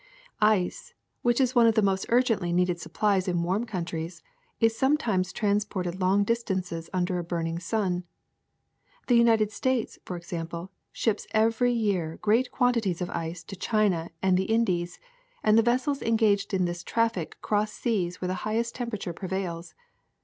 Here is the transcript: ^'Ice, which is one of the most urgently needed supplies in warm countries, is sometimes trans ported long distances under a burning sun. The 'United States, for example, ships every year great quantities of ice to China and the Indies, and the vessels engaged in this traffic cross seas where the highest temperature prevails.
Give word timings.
^'Ice, 0.41 0.93
which 1.21 1.39
is 1.39 1.53
one 1.53 1.67
of 1.67 1.75
the 1.75 1.81
most 1.83 2.07
urgently 2.09 2.51
needed 2.51 2.81
supplies 2.81 3.27
in 3.27 3.43
warm 3.43 3.67
countries, 3.67 4.23
is 4.59 4.75
sometimes 4.75 5.31
trans 5.31 5.63
ported 5.63 6.01
long 6.01 6.23
distances 6.23 6.89
under 6.91 7.19
a 7.19 7.23
burning 7.23 7.59
sun. 7.59 8.03
The 9.05 9.15
'United 9.15 9.51
States, 9.51 9.99
for 10.03 10.17
example, 10.17 10.71
ships 10.91 11.27
every 11.35 11.71
year 11.71 12.17
great 12.23 12.49
quantities 12.49 12.99
of 12.99 13.11
ice 13.11 13.43
to 13.43 13.55
China 13.55 14.09
and 14.23 14.37
the 14.37 14.45
Indies, 14.45 14.99
and 15.43 15.55
the 15.55 15.61
vessels 15.61 16.01
engaged 16.01 16.51
in 16.51 16.65
this 16.65 16.83
traffic 16.83 17.39
cross 17.43 17.71
seas 17.71 18.19
where 18.19 18.27
the 18.27 18.41
highest 18.41 18.73
temperature 18.73 19.13
prevails. 19.13 19.75